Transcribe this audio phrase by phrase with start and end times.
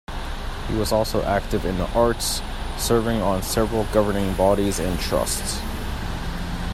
[0.67, 2.41] He was also active in the arts,
[2.75, 5.61] serving on several governing bodies and trusts.